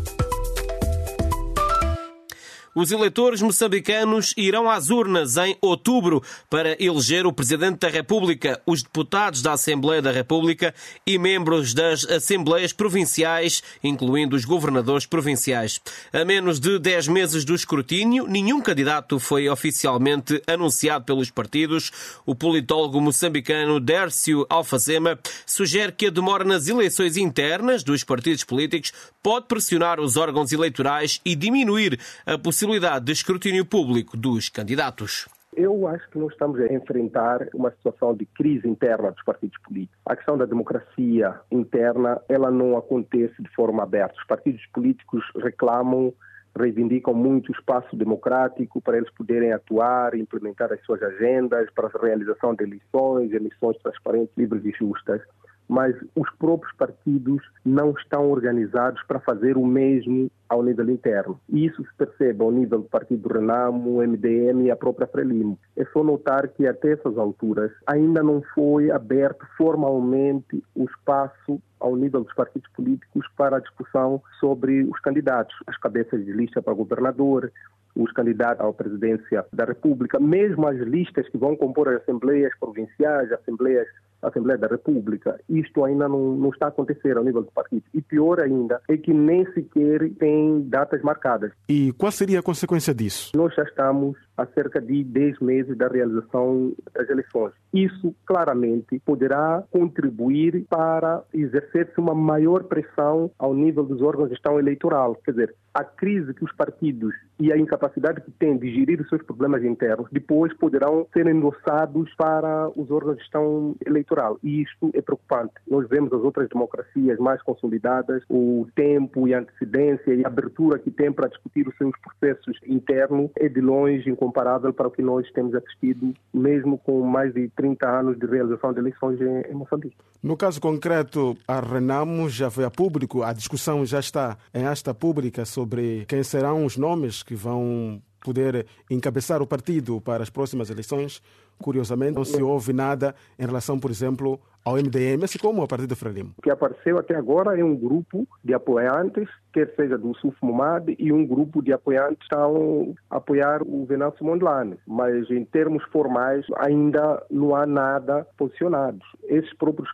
Os 2.76 2.92
eleitores 2.92 3.40
moçambicanos 3.40 4.34
irão 4.36 4.68
às 4.68 4.90
urnas 4.90 5.38
em 5.38 5.56
outubro 5.62 6.24
para 6.50 6.76
eleger 6.84 7.24
o 7.28 7.32
Presidente 7.32 7.78
da 7.78 7.88
República, 7.88 8.60
os 8.66 8.82
deputados 8.82 9.44
da 9.44 9.54
Assembleia 9.54 10.02
da 10.02 10.12
República 10.12 10.74
e 11.06 11.20
membros 11.20 11.76
das 11.76 12.04
Assembleias 12.06 12.74
Provinciais, 12.74 13.62
incluindo 13.84 14.36
os 14.36 14.44
governadores 14.44 15.06
provinciais. 15.06 15.80
A 16.12 16.26
menos 16.26 16.60
de 16.60 16.80
10 16.80 17.10
meses 17.10 17.46
do 17.46 17.54
escrutínio, 17.54 18.26
nenhum 18.26 18.60
candidato 18.60 19.20
foi 19.20 19.48
oficialmente 19.48 20.42
anunciado 20.48 21.06
pelos 21.06 21.30
partidos. 21.30 21.92
O 22.26 22.34
politólogo 22.34 23.00
moçambicano 23.00 23.80
Dércio 23.80 24.48
Alfazema 24.50 25.20
sugere 25.46 25.92
que 25.92 26.08
a 26.08 26.10
demora 26.10 26.44
nas 26.44 26.68
eleições 26.68 27.18
internas 27.18 27.84
dos 27.84 28.04
partidos 28.04 28.44
políticos 28.44 28.92
pode 29.22 29.46
pressionar 29.46 30.00
os 30.00 30.18
órgãos 30.18 30.52
eleitorais 30.52 31.22
e 31.24 31.36
diminuir 31.36 32.00
a 32.26 32.36
possibilidade 32.36 32.63
possibilidade 32.64 33.04
de 33.04 33.12
escrutínio 33.12 33.66
público 33.66 34.16
dos 34.16 34.48
candidatos. 34.48 35.28
Eu 35.54 35.86
acho 35.86 36.10
que 36.10 36.18
nós 36.18 36.32
estamos 36.32 36.58
a 36.62 36.74
enfrentar 36.74 37.46
uma 37.54 37.70
situação 37.72 38.16
de 38.16 38.26
crise 38.26 38.66
interna 38.66 39.12
dos 39.12 39.22
partidos 39.24 39.58
políticos. 39.60 40.00
A 40.06 40.16
questão 40.16 40.38
da 40.38 40.46
democracia 40.46 41.36
interna, 41.52 42.22
ela 42.30 42.50
não 42.50 42.78
acontece 42.78 43.36
de 43.42 43.50
forma 43.54 43.84
aberta. 43.84 44.16
Os 44.18 44.26
partidos 44.26 44.66
políticos 44.74 45.22
reclamam, 45.44 46.14
reivindicam 46.58 47.14
muito 47.14 47.50
o 47.50 47.52
espaço 47.52 47.98
democrático 47.98 48.82
para 48.82 48.96
eles 48.96 49.12
poderem 49.12 49.52
atuar, 49.52 50.16
implementar 50.16 50.72
as 50.72 50.82
suas 50.86 51.04
agendas 51.04 51.70
para 51.76 51.88
a 51.88 52.02
realização 52.02 52.56
de 52.56 52.64
eleições, 52.64 53.34
eleições 53.34 53.78
transparentes, 53.84 54.34
livres 54.38 54.64
e 54.64 54.72
justas 54.72 55.22
mas 55.68 55.96
os 56.16 56.30
próprios 56.38 56.74
partidos 56.76 57.42
não 57.66 57.92
estão 57.92 58.30
organizados 58.30 59.02
para 59.04 59.20
fazer 59.20 59.58
o 59.58 59.66
mesmo 59.66 60.30
ao 60.50 60.62
nível 60.62 60.90
interno. 60.90 61.40
E 61.50 61.66
isso 61.66 61.84
se 61.84 61.94
percebe 61.98 62.44
ao 62.44 62.52
nível 62.52 62.80
do 62.80 62.90
Partido 62.90 63.28
Renamo, 63.28 64.02
MDM 64.06 64.66
e 64.66 64.72
a 64.72 64.76
própria 64.76 65.08
Frelimo. 65.08 65.58
É 65.76 65.86
só 65.86 66.04
notar 66.04 66.48
que 66.50 66.68
até 66.68 66.92
essas 66.92 67.18
alturas 67.18 67.72
ainda 67.88 68.22
não 68.22 68.42
foi 68.54 68.92
aberto 68.92 69.46
formalmente 69.58 70.64
o 70.76 70.86
espaço 70.86 71.60
ao 71.80 71.96
nível 71.96 72.24
dos 72.24 72.34
partidos 72.34 72.70
políticos 72.72 73.26
para 73.36 73.58
a 73.58 73.60
discussão 73.60 74.22
sobre 74.40 74.84
os 74.84 75.00
candidatos, 75.00 75.56
as 75.68 75.78
cabeças 75.78 76.24
de 76.24 76.32
lista 76.32 76.62
para 76.62 76.74
governador, 76.74 77.52
os 77.96 78.12
candidatos 78.12 78.66
à 78.66 78.74
presidência 78.74 79.46
da 79.54 79.66
República, 79.66 80.20
mesmo 80.20 80.68
as 80.68 80.78
listas 80.78 81.28
que 81.30 81.38
vão 81.38 81.56
compor 81.56 81.90
as 81.90 82.02
assembleias 82.02 82.52
provinciais, 82.60 83.32
assembleias 83.32 83.88
Assembleia 84.24 84.58
da 84.58 84.68
República. 84.68 85.40
Isto 85.50 85.84
ainda 85.84 86.08
não, 86.08 86.36
não, 86.36 86.50
está 86.50 86.66
a 86.66 86.70
acontecer 86.70 87.18
ao 87.18 87.24
nível 87.24 87.44
do 87.44 87.52
partido. 87.52 87.84
E 87.94 88.02
pior 88.02 88.40
ainda 88.40 88.82
é 88.88 88.98
que 88.98 89.14
nem 89.14 89.46
sequer 89.54 90.10
tem 90.20 90.62
datas 90.70 91.02
marcadas. 91.02 91.52
E 91.68 91.92
qual 91.94 92.12
seria 92.12 92.40
a 92.40 92.44
consequência 92.44 92.94
disso? 92.94 93.32
Nós 93.36 93.54
já 93.56 93.64
estamos 93.64 94.18
há 94.38 94.46
cerca 94.48 94.82
de 94.82 95.04
10 95.04 95.40
meses 95.40 95.78
da 95.78 95.88
realização 95.88 96.74
das 96.94 97.10
eleições. 97.10 97.54
Isso 97.74 98.16
claramente 98.26 99.00
poderá 99.06 99.64
contribuir 99.72 100.66
para 100.70 101.24
exercer-se 101.34 102.00
uma 102.00 102.16
maior 102.16 102.64
pressão 102.64 103.32
ao 103.38 103.54
nível 103.54 103.84
dos 103.84 104.02
órgãos 104.02 104.30
de 104.30 104.36
gestão 104.36 104.60
eleitoral. 104.60 105.16
Quer 105.24 105.32
dizer, 105.32 105.56
a 105.74 105.84
crise 105.84 106.34
que 106.34 106.44
os 106.44 106.54
partidos 106.54 107.14
e 107.40 107.52
a 107.52 107.58
incapacidade 107.58 108.22
que 108.22 108.32
têm 108.32 108.58
de 108.58 108.74
gerir 108.74 109.02
os 109.02 109.10
seus 109.10 109.22
problemas 109.24 109.64
internos 109.64 110.08
depois 110.12 110.54
poderão 110.54 111.08
ser 111.14 111.28
endossados 111.28 112.14
para 112.16 112.70
os 112.76 112.90
órgãos 112.92 113.18
de 113.18 113.24
gestão 113.24 113.76
eleitoral 113.86 114.13
eleitoral. 114.14 114.40
E 114.44 114.62
isto 114.62 114.92
é 114.94 115.02
preocupante. 115.02 115.54
Nós 115.70 115.88
vemos 115.90 116.14
as 116.14 116.22
outras 116.22 116.48
democracias 116.50 117.20
mais 117.20 117.42
consolidadas, 117.42 118.24
o 118.30 118.68
tempo 118.76 119.28
e 119.28 119.34
a 119.34 119.40
antecedência 119.40 120.14
e 120.14 120.24
a 120.24 120.28
abertura 120.28 120.80
que 120.80 120.92
têm 120.92 121.12
para 121.12 121.28
discutir 121.28 121.68
os 121.68 121.76
seus 121.78 121.94
processos 122.00 122.58
internos 122.66 123.32
é 123.38 123.50
de 123.50 123.60
longe 123.60 124.10
incomparável 124.10 124.74
para 124.74 124.88
o 124.88 124.92
que 124.92 125.02
nós 125.02 125.30
temos 125.32 125.56
assistido, 125.56 126.14
mesmo 126.34 126.78
com 126.78 127.02
mais 127.02 127.34
de 127.34 127.50
30 127.50 127.88
anos 127.88 128.18
de 128.18 128.26
realização 128.26 128.74
de 128.74 128.80
eleições 128.80 129.20
em 129.22 129.54
Moçambique. 129.54 129.98
No 130.22 130.38
caso 130.38 130.62
concreto, 130.62 131.36
a 131.48 131.60
Renamo 131.60 132.30
já 132.30 132.50
foi 132.50 132.64
a 132.64 132.72
público, 132.72 133.24
a 133.24 133.34
discussão 133.34 133.86
já 133.86 134.00
está 134.00 134.38
em 134.54 134.66
asta 134.66 134.94
pública 134.94 135.46
sobre 135.46 136.06
quem 136.08 136.24
serão 136.24 136.66
os 136.66 136.78
nomes 136.78 137.24
que 137.24 137.36
vão 137.36 138.02
poder 138.24 138.66
encabeçar 138.90 139.42
o 139.42 139.48
partido 139.48 140.02
para 140.02 140.24
as 140.24 140.30
próximas 140.30 140.70
eleições. 140.70 141.22
Curiosamente, 141.60 142.16
não 142.16 142.26
se 142.26 142.42
ouve 142.42 142.74
nada 142.74 143.14
em 143.38 143.46
relação, 143.46 143.80
por 143.80 143.92
exemplo, 143.92 144.40
ao 144.66 144.76
MDM, 144.76 145.24
assim 145.24 145.38
como 145.38 145.62
ao 145.62 145.68
Partido 145.68 145.96
Frelimo. 145.96 146.34
O 146.38 146.42
que 146.42 146.50
apareceu 146.50 146.98
até 146.98 147.16
agora 147.16 147.60
é 147.60 147.64
um 147.64 147.76
grupo 147.76 148.28
de 148.44 148.54
apoiantes, 148.54 149.30
quer 149.54 149.74
seja 149.76 149.98
do 149.98 150.16
Suf 150.16 150.36
Mumad, 150.42 150.96
e 150.98 151.12
um 151.12 151.26
grupo 151.26 151.62
de 151.62 151.72
apoiantes 151.72 152.18
que 152.18 152.24
estão 152.24 152.96
a 153.10 153.18
apoiar 153.18 153.62
o 153.62 153.86
Venâncio 153.86 154.26
Mondlane. 154.26 154.78
Mas 154.88 155.30
em 155.30 155.46
termos 155.46 155.84
formais, 155.92 156.46
ainda 156.58 157.24
não 157.30 157.56
há 157.56 157.66
nada 157.66 158.26
posicionado. 158.38 159.00
Esses 159.26 159.54
próprios, 159.54 159.90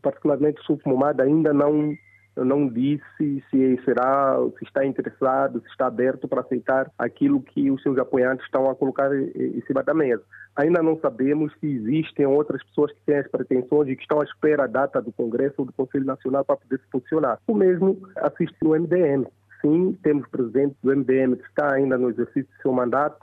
particularmente 0.00 0.60
o 0.62 0.64
Suf 0.64 0.88
Mumad, 0.88 1.20
ainda 1.20 1.52
não 1.52 1.94
não 2.36 2.68
disse 2.68 3.42
se 3.50 3.80
será, 3.84 4.36
se 4.58 4.64
está 4.64 4.84
interessado, 4.84 5.60
se 5.60 5.68
está 5.68 5.86
aberto 5.86 6.26
para 6.26 6.40
aceitar 6.40 6.90
aquilo 6.98 7.40
que 7.40 7.70
os 7.70 7.82
seus 7.82 7.98
apoiantes 7.98 8.44
estão 8.44 8.70
a 8.70 8.74
colocar 8.74 9.14
em 9.14 9.62
cima 9.66 9.82
da 9.82 9.94
mesa. 9.94 10.22
Ainda 10.54 10.82
não 10.82 10.98
sabemos 11.00 11.52
se 11.60 11.66
existem 11.66 12.26
outras 12.26 12.62
pessoas 12.64 12.92
que 12.92 13.00
têm 13.06 13.16
as 13.16 13.28
pretensões 13.28 13.88
e 13.88 13.96
que 13.96 14.02
estão 14.02 14.20
à 14.20 14.24
espera 14.24 14.66
da 14.66 14.82
data 14.82 15.00
do 15.00 15.12
Congresso 15.12 15.54
ou 15.58 15.64
do 15.64 15.72
Conselho 15.72 16.04
Nacional 16.04 16.44
para 16.44 16.56
poder 16.56 16.78
se 16.78 16.86
posicionar. 16.90 17.38
O 17.46 17.54
mesmo 17.54 17.98
assiste 18.16 18.56
no 18.62 18.70
MDM. 18.70 19.26
Sim, 19.60 19.96
temos 20.02 20.28
presidente 20.28 20.76
do 20.82 20.94
MDM 20.94 21.36
que 21.36 21.46
está 21.46 21.72
ainda 21.72 21.96
no 21.96 22.10
exercício 22.10 22.48
do 22.56 22.62
seu 22.62 22.72
mandato, 22.72 23.16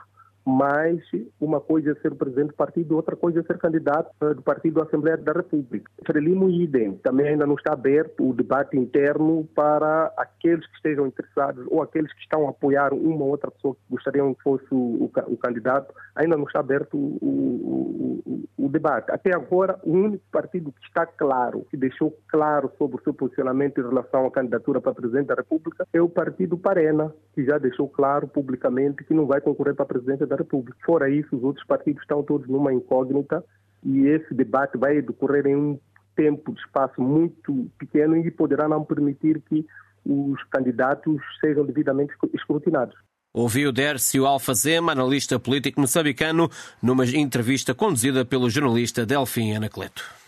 mas 0.50 1.00
uma 1.40 1.60
coisa 1.60 1.92
é 1.92 1.94
ser 1.96 2.14
presidente 2.14 2.48
do 2.48 2.54
partido, 2.54 2.96
outra 2.96 3.14
coisa 3.14 3.40
é 3.40 3.42
ser 3.42 3.58
candidato 3.58 4.10
do 4.34 4.42
partido 4.42 4.80
da 4.80 4.86
Assembleia 4.86 5.16
da 5.16 5.32
República. 5.32 5.90
Frelimo 6.04 6.50
idem, 6.50 6.94
também 6.96 7.28
ainda 7.28 7.46
não 7.46 7.54
está 7.54 7.72
aberto 7.72 8.28
o 8.28 8.34
debate 8.34 8.76
interno 8.76 9.48
para 9.54 10.12
aqueles 10.16 10.66
que 10.66 10.76
estejam 10.76 11.06
interessados 11.06 11.64
ou 11.68 11.82
aqueles 11.82 12.12
que 12.12 12.20
estão 12.20 12.46
a 12.46 12.50
apoiar 12.50 12.92
uma 12.92 13.24
ou 13.24 13.30
outra 13.30 13.50
pessoa 13.50 13.74
que 13.74 13.80
gostariam 13.88 14.34
que 14.34 14.42
fosse 14.42 14.66
o, 14.70 15.04
o, 15.04 15.12
o 15.28 15.36
candidato, 15.36 15.94
ainda 16.14 16.36
não 16.36 16.44
está 16.44 16.60
aberto 16.60 16.96
o, 16.96 18.22
o, 18.56 18.68
debate. 18.70 19.10
Até 19.10 19.34
agora, 19.34 19.78
o 19.84 19.92
único 19.92 20.24
partido 20.30 20.72
que 20.72 20.86
está 20.86 21.04
claro, 21.04 21.66
que 21.70 21.76
deixou 21.76 22.16
claro 22.28 22.70
sobre 22.78 22.96
o 22.96 23.02
seu 23.02 23.12
posicionamento 23.12 23.80
em 23.80 23.86
relação 23.86 24.26
à 24.26 24.30
candidatura 24.30 24.80
para 24.80 24.94
presidente 24.94 25.26
da 25.26 25.34
República 25.34 25.86
é 25.92 26.00
o 26.00 26.08
partido 26.08 26.56
Parena, 26.56 27.12
que 27.34 27.44
já 27.44 27.58
deixou 27.58 27.88
claro 27.88 28.28
publicamente 28.28 29.04
que 29.04 29.12
não 29.12 29.26
vai 29.26 29.40
concorrer 29.40 29.74
para 29.74 29.84
presidente 29.84 30.24
da 30.24 30.36
República. 30.42 30.76
Fora 30.84 31.10
isso, 31.10 31.36
os 31.36 31.42
outros 31.42 31.64
partidos 31.66 32.02
estão 32.02 32.22
todos 32.22 32.48
numa 32.48 32.72
incógnita 32.72 33.44
e 33.84 34.06
esse 34.06 34.34
debate 34.34 34.76
vai 34.76 35.00
decorrer 35.00 35.46
em 35.46 35.56
um 35.56 35.78
tempo 36.16 36.52
espaço 36.52 37.00
muito 37.00 37.70
pequeno 37.78 38.16
e 38.16 38.30
poderá 38.30 38.68
não 38.68 38.84
permitir 38.84 39.40
que 39.48 39.64
os 40.04 40.42
candidatos 40.50 41.20
sejam 41.40 41.64
devidamente 41.64 42.12
escrutinados. 42.34 42.96
Ouviu 43.32 43.70
Dércio 43.70 44.26
Alfazema, 44.26 44.92
analista 44.92 45.38
político 45.38 45.80
moçambicano, 45.80 46.50
numa 46.82 47.06
entrevista 47.06 47.72
conduzida 47.74 48.24
pelo 48.24 48.50
jornalista 48.50 49.06
Delfim 49.06 49.54
Anacleto. 49.54 50.19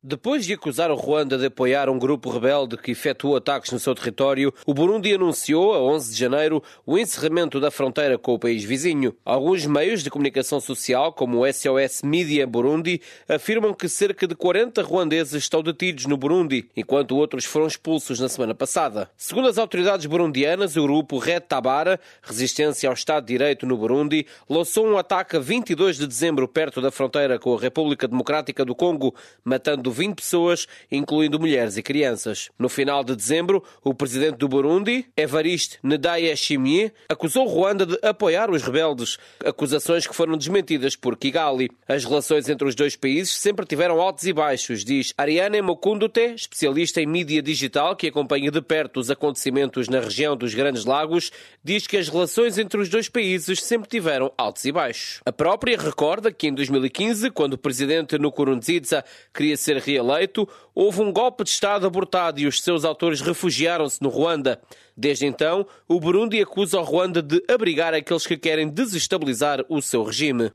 Depois 0.00 0.46
de 0.46 0.54
acusar 0.54 0.92
o 0.92 0.94
Ruanda 0.94 1.36
de 1.36 1.46
apoiar 1.46 1.90
um 1.90 1.98
grupo 1.98 2.30
rebelde 2.30 2.76
que 2.76 2.92
efetuou 2.92 3.34
ataques 3.34 3.72
no 3.72 3.80
seu 3.80 3.96
território, 3.96 4.54
o 4.64 4.72
Burundi 4.72 5.12
anunciou, 5.12 5.74
a 5.74 5.82
11 5.82 6.12
de 6.12 6.20
janeiro, 6.20 6.62
o 6.86 6.96
encerramento 6.96 7.58
da 7.58 7.68
fronteira 7.68 8.16
com 8.16 8.32
o 8.32 8.38
país 8.38 8.62
vizinho. 8.62 9.12
Alguns 9.24 9.66
meios 9.66 10.04
de 10.04 10.08
comunicação 10.08 10.60
social, 10.60 11.12
como 11.12 11.38
o 11.38 11.52
SOS 11.52 12.02
Media 12.04 12.46
Burundi, 12.46 13.00
afirmam 13.28 13.74
que 13.74 13.88
cerca 13.88 14.24
de 14.28 14.36
40 14.36 14.82
ruandeses 14.82 15.34
estão 15.34 15.64
detidos 15.64 16.06
no 16.06 16.16
Burundi, 16.16 16.68
enquanto 16.76 17.16
outros 17.16 17.44
foram 17.44 17.66
expulsos 17.66 18.20
na 18.20 18.28
semana 18.28 18.54
passada. 18.54 19.10
Segundo 19.16 19.48
as 19.48 19.58
autoridades 19.58 20.06
burundianas, 20.06 20.76
o 20.76 20.82
grupo 20.84 21.18
Red 21.18 21.40
Tabara, 21.40 21.98
Resistência 22.22 22.88
ao 22.88 22.94
Estado 22.94 23.24
de 23.24 23.32
Direito 23.32 23.66
no 23.66 23.76
Burundi, 23.76 24.26
lançou 24.48 24.86
um 24.86 24.96
ataque 24.96 25.36
a 25.36 25.40
22 25.40 25.96
de 25.96 26.06
dezembro 26.06 26.46
perto 26.46 26.80
da 26.80 26.92
fronteira 26.92 27.36
com 27.36 27.52
a 27.52 27.60
República 27.60 28.06
Democrática 28.06 28.64
do 28.64 28.76
Congo, 28.76 29.12
matando 29.44 29.87
20 29.90 30.16
pessoas, 30.16 30.66
incluindo 30.90 31.38
mulheres 31.38 31.76
e 31.76 31.82
crianças. 31.82 32.48
No 32.58 32.68
final 32.68 33.02
de 33.02 33.14
dezembro, 33.14 33.62
o 33.82 33.94
presidente 33.94 34.36
do 34.36 34.48
Burundi, 34.48 35.06
Evariste 35.16 35.78
Ndayishimiye, 35.82 36.92
acusou 37.08 37.46
Ruanda 37.46 37.86
de 37.86 37.98
apoiar 38.02 38.50
os 38.50 38.62
rebeldes, 38.62 39.18
acusações 39.44 40.06
que 40.06 40.14
foram 40.14 40.36
desmentidas 40.36 40.96
por 40.96 41.16
Kigali. 41.16 41.70
As 41.86 42.04
relações 42.04 42.48
entre 42.48 42.68
os 42.68 42.74
dois 42.74 42.96
países 42.96 43.34
sempre 43.34 43.66
tiveram 43.66 44.00
altos 44.00 44.24
e 44.24 44.32
baixos, 44.32 44.84
diz 44.84 45.12
Ariane 45.16 45.62
Mokundute, 45.62 46.34
especialista 46.34 47.00
em 47.00 47.06
mídia 47.06 47.42
digital 47.42 47.96
que 47.96 48.08
acompanha 48.08 48.50
de 48.50 48.60
perto 48.60 49.00
os 49.00 49.10
acontecimentos 49.10 49.88
na 49.88 50.00
região 50.00 50.36
dos 50.36 50.54
Grandes 50.54 50.84
Lagos, 50.84 51.30
diz 51.62 51.86
que 51.86 51.96
as 51.96 52.08
relações 52.08 52.58
entre 52.58 52.80
os 52.80 52.88
dois 52.88 53.08
países 53.08 53.62
sempre 53.62 53.88
tiveram 53.88 54.32
altos 54.36 54.64
e 54.64 54.72
baixos. 54.72 55.20
A 55.24 55.32
própria 55.32 55.76
recorda 55.76 56.32
que 56.32 56.46
em 56.46 56.54
2015, 56.54 57.30
quando 57.30 57.54
o 57.54 57.58
presidente 57.58 58.18
Nkurunziza 58.18 59.04
queria 59.32 59.56
ser 59.56 59.77
reeleito, 59.78 60.48
houve 60.74 61.00
um 61.00 61.12
golpe 61.12 61.44
de 61.44 61.50
Estado 61.50 61.86
abortado 61.86 62.40
e 62.40 62.46
os 62.46 62.62
seus 62.62 62.84
autores 62.84 63.20
refugiaram-se 63.20 64.02
no 64.02 64.08
Ruanda. 64.08 64.60
Desde 65.00 65.26
então, 65.26 65.64
o 65.86 66.00
Burundi 66.00 66.42
acusa 66.42 66.80
o 66.80 66.82
Ruanda 66.82 67.22
de 67.22 67.40
abrigar 67.48 67.94
aqueles 67.94 68.26
que 68.26 68.36
querem 68.36 68.68
desestabilizar 68.68 69.64
o 69.68 69.80
seu 69.80 70.02
regime. 70.02 70.50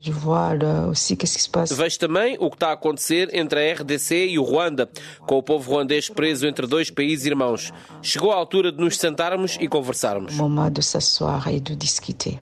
Vejo 1.74 1.98
também 1.98 2.36
o 2.38 2.50
que 2.50 2.56
está 2.56 2.68
a 2.68 2.72
acontecer 2.72 3.34
entre 3.34 3.58
a 3.58 3.74
RDC 3.74 4.26
e 4.26 4.38
o 4.38 4.42
Ruanda, 4.42 4.90
com 5.20 5.38
o 5.38 5.42
povo 5.42 5.70
ruandês 5.70 6.10
preso 6.10 6.46
entre 6.46 6.66
dois 6.66 6.90
países 6.90 7.24
irmãos. 7.24 7.72
Chegou 8.02 8.32
a 8.32 8.36
altura 8.36 8.70
de 8.70 8.78
nos 8.78 8.98
sentarmos 8.98 9.56
e 9.58 9.66
conversarmos. 9.66 10.38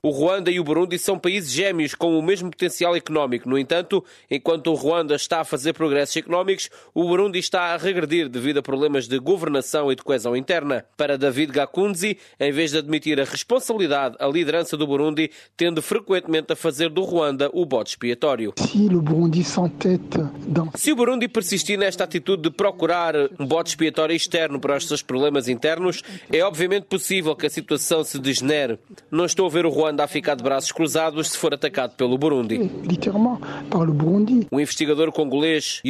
O 0.03 0.09
Ruanda 0.09 0.51
e 0.51 0.59
o 0.59 0.63
Burundi 0.63 0.99
são 0.99 1.17
países 1.17 1.53
gêmeos 1.53 1.95
com 1.95 2.19
o 2.19 2.21
mesmo 2.21 2.51
potencial 2.51 2.97
económico. 2.97 3.47
No 3.47 3.57
entanto, 3.57 4.03
enquanto 4.29 4.67
o 4.67 4.75
Ruanda 4.75 5.15
está 5.15 5.39
a 5.39 5.45
fazer 5.45 5.71
progressos 5.71 6.17
económicos, 6.17 6.69
o 6.93 7.03
Burundi 7.03 7.39
está 7.39 7.73
a 7.73 7.77
regredir 7.77 8.29
devido 8.29 8.57
a 8.59 8.61
problemas 8.61 9.07
de 9.07 9.17
governação 9.19 9.91
e 9.91 9.95
de 9.95 10.03
coesão 10.03 10.35
interna. 10.35 10.85
Para 10.97 11.17
David 11.17 11.51
Gakun, 11.51 11.93
em 12.39 12.51
vez 12.51 12.71
de 12.71 12.77
admitir 12.77 13.19
a 13.19 13.23
responsabilidade, 13.23 14.15
a 14.19 14.27
liderança 14.27 14.75
do 14.75 14.87
Burundi 14.87 15.29
tende 15.55 15.81
frequentemente 15.81 16.53
a 16.53 16.55
fazer 16.55 16.89
do 16.89 17.03
Ruanda 17.03 17.49
o 17.53 17.65
bote 17.65 17.91
expiatório. 17.91 18.53
Se 20.75 20.91
o 20.91 20.95
Burundi 20.95 21.27
persistir 21.27 21.77
nesta 21.77 22.03
atitude 22.03 22.43
de 22.43 22.49
procurar 22.49 23.15
um 23.39 23.45
bote 23.45 23.69
expiatório 23.71 24.15
externo 24.15 24.59
para 24.59 24.77
os 24.77 24.87
seus 24.87 25.01
problemas 25.01 25.47
internos, 25.47 26.01
é 26.31 26.43
obviamente 26.43 26.85
possível 26.85 27.35
que 27.35 27.45
a 27.45 27.49
situação 27.49 28.03
se 28.03 28.17
degenere. 28.19 28.79
Não 29.11 29.25
estou 29.25 29.45
a 29.45 29.49
ver 29.49 29.65
o 29.65 29.69
Ruanda 29.69 30.03
a 30.03 30.07
ficar 30.07 30.35
de 30.35 30.43
braços 30.43 30.71
cruzados 30.71 31.31
se 31.31 31.37
for 31.37 31.53
atacado 31.53 31.95
pelo 31.95 32.17
Burundi. 32.17 32.71
O 34.51 34.59
investigador 34.59 35.11
congolês 35.11 35.81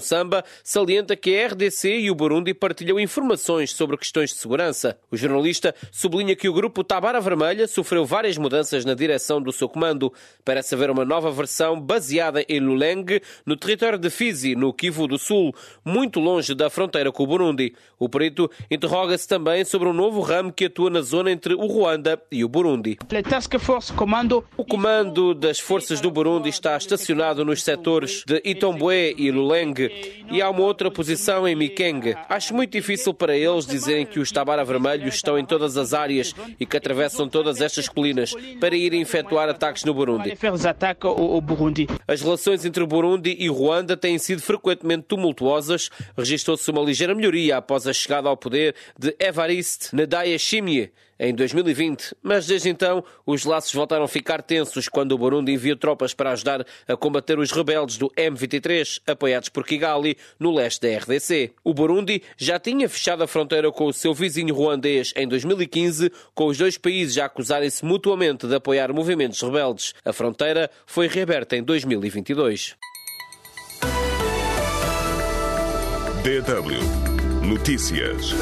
Mussamba 0.00 0.42
salienta 0.64 1.14
que 1.14 1.38
a 1.38 1.48
RDC 1.48 1.98
e 1.98 2.10
o 2.10 2.14
Burundi 2.14 2.54
partilham 2.54 2.98
informações 2.98 3.70
sobre 3.70 3.98
questões 3.98 4.30
de 4.30 4.36
segurança. 4.36 4.98
Os 5.10 5.20
jornalista 5.20 5.74
sublinha 5.92 6.34
que 6.34 6.48
o 6.48 6.54
grupo 6.54 6.82
Tabara 6.82 7.20
Vermelha 7.20 7.68
sofreu 7.68 8.06
várias 8.06 8.38
mudanças 8.38 8.82
na 8.86 8.94
direção 8.94 9.42
do 9.42 9.52
seu 9.52 9.68
comando. 9.68 10.10
Parece 10.42 10.74
haver 10.74 10.90
uma 10.90 11.04
nova 11.04 11.30
versão 11.30 11.78
baseada 11.78 12.42
em 12.48 12.58
Luleng, 12.58 13.20
no 13.44 13.56
território 13.56 13.98
de 13.98 14.08
Fizi, 14.08 14.54
no 14.54 14.72
Kivu 14.72 15.06
do 15.06 15.18
Sul, 15.18 15.54
muito 15.84 16.18
longe 16.18 16.54
da 16.54 16.70
fronteira 16.70 17.12
com 17.12 17.24
o 17.24 17.26
Burundi. 17.26 17.74
O 17.98 18.08
perito 18.08 18.50
interroga-se 18.70 19.28
também 19.28 19.66
sobre 19.66 19.86
um 19.86 19.92
novo 19.92 20.22
ramo 20.22 20.50
que 20.50 20.64
atua 20.64 20.88
na 20.88 21.02
zona 21.02 21.30
entre 21.30 21.52
o 21.52 21.66
Ruanda 21.66 22.20
e 22.32 22.42
o 22.42 22.48
Burundi. 22.48 22.96
O 24.56 24.64
comando 24.64 25.34
das 25.34 25.60
forças 25.60 26.00
do 26.00 26.10
Burundi 26.10 26.48
está 26.48 26.74
estacionado 26.74 27.44
nos 27.44 27.62
setores 27.62 28.24
de 28.26 28.40
Itombwe 28.42 29.14
e 29.18 29.30
Luleng 29.30 29.89
e 30.30 30.40
há 30.40 30.48
uma 30.48 30.62
outra 30.62 30.90
posição 30.90 31.46
em 31.46 31.54
Mikeng. 31.54 32.14
Acho 32.28 32.54
muito 32.54 32.72
difícil 32.72 33.12
para 33.12 33.36
eles 33.36 33.66
dizerem 33.66 34.06
que 34.06 34.20
os 34.20 34.30
Tabara 34.30 34.64
Vermelhos 34.64 35.14
estão 35.14 35.38
em 35.38 35.44
todas 35.44 35.76
as 35.76 35.92
áreas 35.92 36.34
e 36.58 36.64
que 36.64 36.76
atravessam 36.76 37.28
todas 37.28 37.60
estas 37.60 37.88
colinas 37.88 38.34
para 38.60 38.76
irem 38.76 39.00
efetuar 39.00 39.48
ataques 39.48 39.84
no 39.84 39.92
Burundi. 39.92 40.36
As 42.06 42.22
relações 42.22 42.64
entre 42.64 42.86
Burundi 42.86 43.36
e 43.38 43.48
Ruanda 43.48 43.96
têm 43.96 44.18
sido 44.18 44.40
frequentemente 44.42 45.04
tumultuosas. 45.08 45.90
Registrou-se 46.16 46.70
uma 46.70 46.82
ligeira 46.82 47.14
melhoria 47.14 47.56
após 47.56 47.86
a 47.86 47.92
chegada 47.92 48.28
ao 48.28 48.36
poder 48.36 48.74
de 48.98 49.14
Evariste 49.18 49.94
Ndayishimiye 49.94 50.92
em 51.20 51.34
2020, 51.34 52.16
mas 52.22 52.46
desde 52.46 52.70
então 52.70 53.04
os 53.26 53.44
laços 53.44 53.74
voltaram 53.74 54.04
a 54.04 54.08
ficar 54.08 54.42
tensos 54.42 54.88
quando 54.88 55.12
o 55.12 55.18
Burundi 55.18 55.52
enviou 55.52 55.76
tropas 55.76 56.14
para 56.14 56.32
ajudar 56.32 56.66
a 56.88 56.96
combater 56.96 57.38
os 57.38 57.52
rebeldes 57.52 57.98
do 57.98 58.08
M23, 58.16 59.02
apoiados 59.06 59.50
por 59.50 59.66
Kigali, 59.66 60.16
no 60.38 60.50
leste 60.50 60.80
da 60.80 60.96
RDC. 60.96 61.52
O 61.62 61.74
Burundi 61.74 62.22
já 62.38 62.58
tinha 62.58 62.88
fechado 62.88 63.22
a 63.22 63.26
fronteira 63.26 63.70
com 63.70 63.84
o 63.84 63.92
seu 63.92 64.14
vizinho 64.14 64.54
ruandês 64.54 65.12
em 65.14 65.28
2015, 65.28 66.10
com 66.34 66.46
os 66.46 66.56
dois 66.56 66.78
países 66.78 67.14
já 67.14 67.26
acusarem-se 67.26 67.84
mutuamente 67.84 68.46
de 68.46 68.54
apoiar 68.54 68.90
movimentos 68.92 69.42
rebeldes. 69.42 69.94
A 70.02 70.12
fronteira 70.14 70.70
foi 70.86 71.06
reaberta 71.06 71.54
em 71.54 71.62
2022. 71.62 72.76
DW 76.22 77.10
Notícias. 77.46 78.34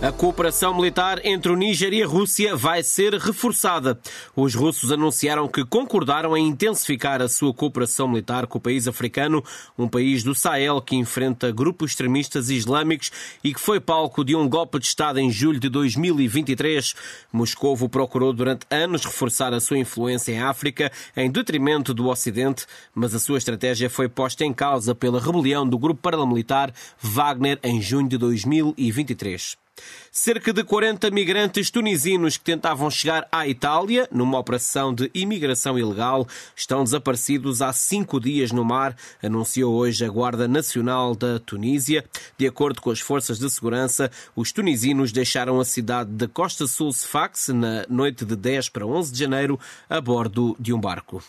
A 0.00 0.12
cooperação 0.12 0.76
militar 0.76 1.20
entre 1.26 1.50
o 1.50 1.56
Níger 1.56 1.92
e 1.92 2.04
a 2.04 2.06
Rússia 2.06 2.54
vai 2.54 2.84
ser 2.84 3.14
reforçada. 3.14 3.98
Os 4.36 4.54
russos 4.54 4.92
anunciaram 4.92 5.48
que 5.48 5.64
concordaram 5.64 6.36
em 6.36 6.46
intensificar 6.46 7.20
a 7.20 7.26
sua 7.26 7.52
cooperação 7.52 8.06
militar 8.06 8.46
com 8.46 8.58
o 8.58 8.60
país 8.60 8.86
africano, 8.86 9.42
um 9.76 9.88
país 9.88 10.22
do 10.22 10.36
Sahel 10.36 10.80
que 10.80 10.94
enfrenta 10.94 11.50
grupos 11.50 11.90
extremistas 11.90 12.48
islâmicos 12.48 13.10
e 13.42 13.52
que 13.52 13.58
foi 13.58 13.80
palco 13.80 14.24
de 14.24 14.36
um 14.36 14.48
golpe 14.48 14.78
de 14.78 14.86
Estado 14.86 15.18
em 15.18 15.32
julho 15.32 15.58
de 15.58 15.68
2023. 15.68 16.94
Moscovo 17.32 17.88
procurou 17.88 18.32
durante 18.32 18.66
anos 18.70 19.04
reforçar 19.04 19.52
a 19.52 19.58
sua 19.58 19.78
influência 19.78 20.30
em 20.30 20.40
África 20.40 20.92
em 21.16 21.28
detrimento 21.28 21.92
do 21.92 22.06
Ocidente, 22.06 22.66
mas 22.94 23.16
a 23.16 23.18
sua 23.18 23.38
estratégia 23.38 23.90
foi 23.90 24.08
posta 24.08 24.44
em 24.44 24.54
causa 24.54 24.94
pela 24.94 25.20
rebelião 25.20 25.68
do 25.68 25.76
grupo 25.76 26.00
paramilitar 26.00 26.72
Wagner 27.02 27.58
em 27.64 27.82
junho 27.82 28.08
de 28.08 28.16
2023. 28.16 29.67
Cerca 30.10 30.52
de 30.52 30.64
40 30.64 31.10
migrantes 31.10 31.70
tunisinos 31.70 32.36
que 32.36 32.44
tentavam 32.44 32.90
chegar 32.90 33.28
à 33.30 33.46
Itália 33.46 34.08
numa 34.10 34.38
operação 34.38 34.92
de 34.92 35.10
imigração 35.14 35.78
ilegal 35.78 36.26
estão 36.56 36.82
desaparecidos 36.82 37.62
há 37.62 37.72
cinco 37.72 38.18
dias 38.18 38.50
no 38.50 38.64
mar, 38.64 38.96
anunciou 39.22 39.74
hoje 39.74 40.04
a 40.04 40.08
Guarda 40.08 40.48
Nacional 40.48 41.14
da 41.14 41.38
Tunísia. 41.38 42.04
De 42.36 42.46
acordo 42.46 42.80
com 42.80 42.90
as 42.90 43.00
forças 43.00 43.38
de 43.38 43.48
segurança, 43.48 44.10
os 44.34 44.50
tunisinos 44.50 45.12
deixaram 45.12 45.60
a 45.60 45.64
cidade 45.64 46.10
de 46.10 46.26
Costa 46.26 46.66
Sul 46.66 46.92
Sfax 46.92 47.48
na 47.48 47.84
noite 47.88 48.24
de 48.24 48.34
10 48.34 48.70
para 48.70 48.86
11 48.86 49.12
de 49.12 49.18
janeiro 49.18 49.60
a 49.88 50.00
bordo 50.00 50.56
de 50.58 50.72
um 50.72 50.80
barco. 50.80 51.22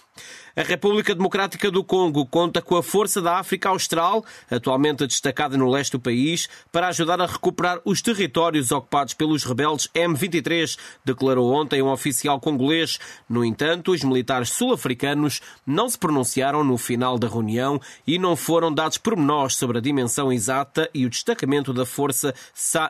A 0.59 0.61
República 0.61 1.15
Democrática 1.15 1.71
do 1.71 1.85
Congo 1.85 2.25
conta 2.25 2.61
com 2.61 2.75
a 2.75 2.83
Força 2.83 3.21
da 3.21 3.39
África 3.39 3.69
Austral, 3.69 4.25
atualmente 4.51 5.07
destacada 5.07 5.55
no 5.55 5.69
leste 5.69 5.93
do 5.93 6.01
país, 6.01 6.49
para 6.69 6.89
ajudar 6.89 7.21
a 7.21 7.25
recuperar 7.25 7.79
os 7.85 8.01
territórios 8.01 8.69
ocupados 8.69 9.13
pelos 9.13 9.45
rebeldes 9.45 9.87
M23, 9.95 10.77
declarou 11.05 11.53
ontem 11.53 11.81
um 11.81 11.89
oficial 11.89 12.41
congolês. 12.41 12.99
No 13.29 13.45
entanto, 13.45 13.93
os 13.93 14.03
militares 14.03 14.49
sul-africanos 14.49 15.39
não 15.65 15.87
se 15.87 15.97
pronunciaram 15.97 16.61
no 16.61 16.77
final 16.77 17.17
da 17.17 17.29
reunião 17.29 17.79
e 18.05 18.19
não 18.19 18.35
foram 18.35 18.69
dados 18.69 18.97
pormenores 18.97 19.55
sobre 19.55 19.77
a 19.77 19.81
dimensão 19.81 20.29
exata 20.29 20.89
e 20.93 21.05
o 21.05 21.09
destacamento 21.09 21.71
da 21.71 21.85
força 21.85 22.35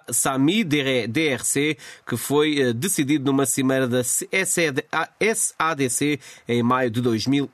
SAMI-DRC, 0.09 1.77
que 2.03 2.17
foi 2.17 2.61
eh, 2.61 2.73
decidido 2.73 3.25
numa 3.25 3.45
cimeira 3.45 3.88
da 3.88 4.01
SADC 4.03 6.19
em 6.47 6.63
maio 6.63 6.89
de 6.89 6.99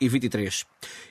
2023. 0.10 0.66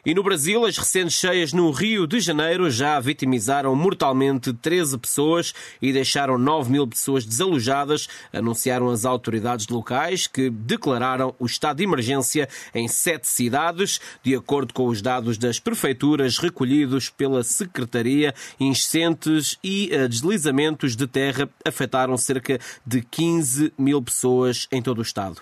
E 0.05 0.15
no 0.15 0.23
Brasil, 0.23 0.65
as 0.65 0.77
recentes 0.77 1.15
cheias 1.15 1.53
no 1.53 1.71
Rio 1.71 2.07
de 2.07 2.21
Janeiro 2.21 2.71
já 2.71 2.99
vitimizaram 3.01 3.75
mortalmente 3.75 4.53
13 4.53 4.99
pessoas 4.99 5.55
e 5.81 5.93
deixaram 5.93 6.39
9 6.39 6.71
mil 6.71 6.87
pessoas 6.87 7.25
desalojadas, 7.25 8.09
anunciaram 8.33 8.91
as 8.91 9.05
autoridades 9.05 9.69
locais 9.69 10.27
que 10.27 10.51
declararam 10.51 11.35
o 11.39 11.47
estado 11.47 11.79
de 11.79 11.85
emergência 11.85 12.49
em 12.75 12.87
sete 12.89 13.27
cidades. 13.27 14.01
De 14.23 14.35
acordo 14.35 14.73
com 14.73 14.87
os 14.87 15.03
dados 15.03 15.39
das 15.39 15.59
prefeituras 15.59 16.39
recolhidos 16.39 17.11
pela 17.11 17.43
Secretaria, 17.43 18.35
incêndios 18.59 19.59
e 19.63 19.89
eh, 19.93 20.09
deslizamentos 20.09 20.97
de 20.97 21.07
terra 21.07 21.49
afetaram 21.65 22.17
cerca 22.17 22.59
de 22.87 23.03
15 23.03 23.73
mil 23.79 24.03
pessoas 24.03 24.67
em 24.71 24.83
todo 24.83 24.99
o 24.99 25.03
estado. 25.03 25.41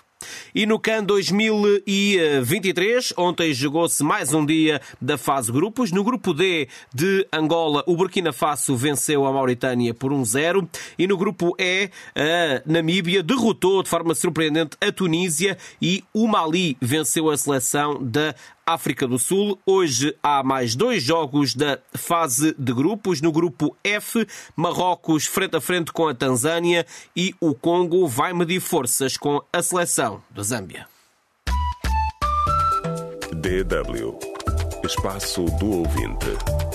E 0.54 0.66
no 0.66 0.78
CAN 0.78 1.02
2023, 1.04 3.14
ontem 3.16 3.52
jogou-se 3.52 4.02
mais 4.02 4.34
um 4.34 4.44
dia 4.44 4.80
da 5.00 5.16
fase 5.18 5.52
grupos. 5.52 5.92
No 5.92 6.04
grupo 6.04 6.34
D 6.34 6.68
de 6.94 7.26
Angola, 7.32 7.82
o 7.86 7.96
Burkina 7.96 8.32
Faso 8.32 8.76
venceu 8.76 9.26
a 9.26 9.32
Mauritânia 9.32 9.94
por 9.94 10.12
1-0. 10.12 10.68
E 10.98 11.06
no 11.06 11.16
grupo 11.16 11.54
E, 11.58 11.88
a 12.14 12.62
Namíbia 12.66 13.22
derrotou 13.22 13.82
de 13.82 13.88
forma 13.88 14.14
surpreendente 14.14 14.76
a 14.80 14.92
Tunísia 14.92 15.56
e 15.80 16.04
o 16.12 16.26
Mali 16.26 16.76
venceu 16.80 17.30
a 17.30 17.36
seleção 17.36 18.02
da 18.02 18.34
África 18.66 19.06
do 19.06 19.18
Sul. 19.18 19.58
Hoje 19.66 20.16
há 20.22 20.42
mais 20.42 20.74
dois 20.74 21.02
jogos 21.02 21.54
da 21.54 21.78
fase 21.94 22.54
de 22.58 22.72
grupos. 22.72 23.20
No 23.20 23.32
grupo 23.32 23.76
F, 23.84 24.26
Marrocos 24.56 25.26
frente 25.26 25.56
a 25.56 25.60
frente 25.60 25.92
com 25.92 26.08
a 26.08 26.14
Tanzânia 26.14 26.86
e 27.16 27.34
o 27.40 27.54
Congo 27.54 28.06
vai 28.06 28.32
medir 28.32 28.60
forças 28.60 29.16
com 29.16 29.42
a 29.52 29.62
seleção 29.62 30.22
da 30.30 30.42
Zâmbia. 30.42 30.86
DW 33.32 34.18
Espaço 34.84 35.44
do 35.44 35.78
Ouvinte. 35.78 36.71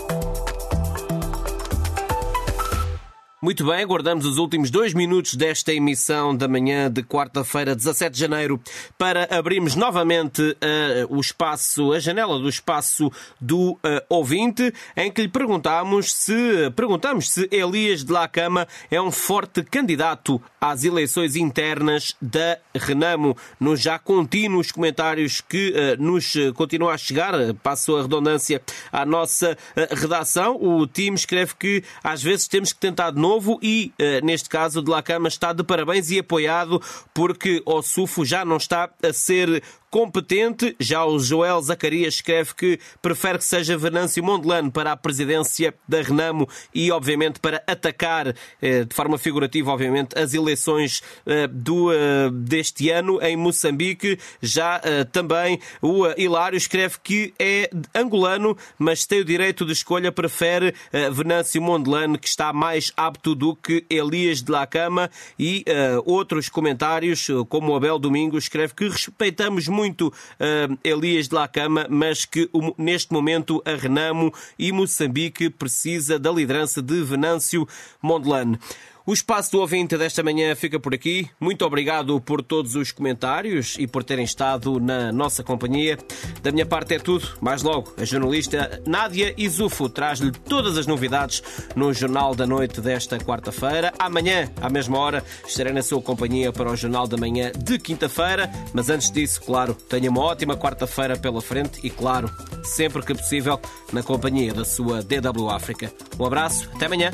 Muito 3.40 3.64
bem, 3.68 3.84
aguardamos 3.84 4.26
os 4.26 4.40
últimos 4.40 4.72
dois 4.72 4.96
minutos 4.96 5.36
desta 5.36 5.72
emissão 5.72 6.36
da 6.36 6.48
manhã 6.48 6.90
de 6.90 7.04
quarta-feira, 7.04 7.76
17 7.76 8.12
de 8.12 8.20
janeiro, 8.20 8.60
para 8.98 9.28
abrirmos 9.30 9.76
novamente 9.76 10.42
uh, 10.42 11.16
o 11.16 11.22
espaço, 11.22 11.94
a 11.94 12.00
janela 12.00 12.40
do 12.40 12.50
espaço 12.50 13.12
do 13.40 13.74
uh, 13.74 13.80
ouvinte, 14.10 14.74
em 14.96 15.12
que 15.12 15.22
lhe 15.22 15.28
perguntamos 15.28 16.12
se, 16.14 16.72
perguntamos 16.76 17.30
se 17.30 17.48
Elias 17.52 18.04
de 18.04 18.12
la 18.12 18.28
Cama 18.28 18.68
é 18.90 19.00
um 19.00 19.12
forte 19.12 19.62
candidato 19.62 20.42
às 20.60 20.84
eleições 20.84 21.36
internas 21.36 22.16
da 22.20 22.58
Renamo. 22.74 23.38
Nos 23.60 23.80
já 23.80 24.00
contínuos 24.00 24.72
comentários 24.72 25.42
que 25.42 25.76
uh, 25.76 26.04
nos 26.04 26.34
continuam 26.56 26.92
a 26.92 26.98
chegar, 26.98 27.36
passo 27.62 27.98
a 27.98 28.02
redundância 28.02 28.64
à 28.92 29.06
nossa 29.06 29.56
redação, 29.92 30.58
o 30.60 30.88
time 30.88 31.16
escreve 31.16 31.54
que 31.54 31.84
às 32.04 32.24
vezes 32.24 32.48
temos 32.48 32.74
que 32.74 32.80
tentar 32.80 33.12
de 33.12 33.27
novo 33.28 33.60
e, 33.62 33.92
uh, 34.00 34.26
neste 34.26 34.48
caso, 34.48 34.82
de 34.82 34.90
La 34.90 35.04
Cama 35.04 35.28
está 35.28 35.52
de 35.52 35.62
parabéns 35.62 36.10
e 36.10 36.20
apoiado 36.20 36.82
porque 37.14 37.62
o 37.66 37.82
Sufo 37.82 38.24
já 38.24 38.46
não 38.46 38.56
está 38.56 38.90
a 39.04 39.12
ser 39.12 39.62
competente. 39.90 40.76
Já 40.80 41.06
o 41.06 41.20
Joel 41.20 41.62
Zacarias 41.62 42.16
escreve 42.16 42.54
que 42.54 42.80
prefere 43.02 43.38
que 43.38 43.46
seja 43.46 43.78
Venâncio 43.78 44.24
Mondelano 44.24 44.72
para 44.72 44.92
a 44.92 44.98
presidência 44.98 45.74
da 45.88 46.02
Renamo 46.02 46.48
e, 46.74 46.92
obviamente, 46.92 47.40
para 47.40 47.64
atacar, 47.66 48.36
eh, 48.62 48.84
de 48.84 48.94
forma 48.94 49.18
figurativa, 49.18 49.72
obviamente, 49.72 50.18
as 50.18 50.34
eleições 50.34 51.02
eh, 51.26 51.48
do, 51.48 51.90
deste 52.32 52.90
ano 52.90 53.20
em 53.22 53.36
Moçambique. 53.36 54.20
Já 54.42 54.82
também 55.12 55.60
o 55.82 56.06
Hilário 56.18 56.58
escreve 56.58 56.98
que 57.04 57.34
é 57.40 57.70
angolano, 57.94 58.58
mas 58.78 59.06
tem 59.06 59.22
o 59.22 59.26
direito 59.26 59.66
de 59.66 59.74
escolha, 59.74 60.12
prefere 60.12 60.74
Venâncio 61.12 61.62
Mondelano, 61.62 62.18
que 62.18 62.28
está 62.28 62.52
mais 62.52 62.92
apto 62.96 63.36
do 63.36 63.56
que 63.56 63.86
Elias 63.90 64.42
de 64.42 64.52
la 64.52 64.66
Cama 64.68 65.10
e 65.38 65.64
outros 66.06 66.50
comentários, 66.50 67.28
como 67.50 67.72
o 67.72 67.76
Abel 67.76 68.00
Domingos, 68.00 68.46
escreve 68.46 68.74
que 68.74 68.88
respeitamos 68.88 69.68
muito 69.68 69.77
uh, 69.86 70.78
Elias 70.84 71.28
de 71.28 71.36
la 71.36 71.48
Cama, 71.48 71.88
mas 71.90 72.26
que 72.26 72.50
um, 72.54 72.74
neste 72.78 73.14
momento 73.14 73.62
a 73.66 73.76
Renamo 73.76 74.34
e 74.58 74.72
Moçambique 74.72 75.50
precisa 75.50 76.18
da 76.18 76.32
liderança 76.32 76.82
de 76.82 77.02
Venâncio 77.04 77.68
Mondelano. 78.02 78.60
O 79.08 79.14
espaço 79.14 79.54
do 79.54 79.62
ouvinte 79.62 79.98
desta 79.98 80.22
manhã 80.22 80.54
fica 80.54 80.78
por 80.78 80.94
aqui. 80.94 81.30
Muito 81.40 81.64
obrigado 81.64 82.20
por 82.20 82.44
todos 82.44 82.76
os 82.76 82.92
comentários 82.92 83.78
e 83.80 83.88
por 83.88 84.04
terem 84.04 84.26
estado 84.26 84.82
na 84.82 85.14
nossa 85.14 85.42
companhia. 85.46 85.98
Da 86.44 86.52
minha 86.52 86.66
parte 86.66 86.96
é 86.96 87.00
tudo. 87.00 87.26
Mais 87.40 87.64
logo, 87.64 87.94
a 87.98 88.04
jornalista 88.04 88.82
Nádia 88.86 89.34
Izufo 89.38 89.88
traz-lhe 89.88 90.30
todas 90.32 90.78
as 90.78 90.86
novidades 90.86 91.42
no 91.74 91.94
Jornal 91.94 92.36
da 92.36 92.46
Noite 92.46 92.82
desta 92.82 93.18
quarta-feira. 93.18 93.94
Amanhã, 93.98 94.52
à 94.60 94.70
mesma 94.70 94.98
hora, 94.98 95.24
estarei 95.48 95.72
na 95.72 95.82
sua 95.82 96.02
companhia 96.02 96.52
para 96.52 96.70
o 96.70 96.76
Jornal 96.76 97.08
da 97.08 97.16
Manhã 97.16 97.54
de 97.58 97.80
quinta-feira. 97.80 98.52
Mas 98.74 98.90
antes 98.90 99.10
disso, 99.10 99.42
claro, 99.42 99.74
tenha 99.74 100.10
uma 100.10 100.20
ótima 100.20 100.58
quarta-feira 100.58 101.16
pela 101.16 101.42
frente 101.42 101.80
e, 101.82 101.90
claro, 101.90 102.30
sempre 102.62 103.02
que 103.06 103.16
possível, 103.16 103.58
na 103.94 104.04
companhia 104.04 104.54
da 104.54 104.66
sua 104.66 105.02
DW 105.02 105.50
África. 105.50 105.94
Um 106.20 106.26
abraço, 106.26 106.70
até 106.76 106.88
amanhã. 106.88 107.14